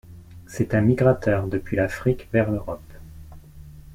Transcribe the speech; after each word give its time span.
C'est 0.47 0.73
un 0.73 0.81
migrateur 0.81 1.45
depuis 1.45 1.75
l'Afrique 1.75 2.27
vers 2.33 2.49
l'Europe. 2.49 2.81